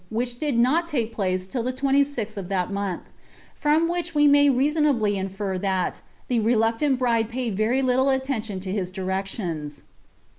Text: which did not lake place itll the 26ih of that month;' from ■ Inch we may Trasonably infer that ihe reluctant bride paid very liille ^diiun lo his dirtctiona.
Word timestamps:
which 0.09 0.39
did 0.39 0.57
not 0.57 0.91
lake 0.93 1.13
place 1.13 1.45
itll 1.45 1.63
the 1.63 1.71
26ih 1.71 2.35
of 2.35 2.49
that 2.49 2.71
month;' 2.73 3.11
from 3.53 3.87
■ 3.91 3.95
Inch 3.95 4.15
we 4.15 4.27
may 4.27 4.49
Trasonably 4.49 5.15
infer 5.15 5.59
that 5.59 6.01
ihe 6.27 6.43
reluctant 6.43 6.97
bride 6.97 7.29
paid 7.29 7.55
very 7.55 7.83
liille 7.83 8.19
^diiun 8.19 8.65
lo 8.65 8.71
his 8.71 8.91
dirtctiona. 8.91 9.81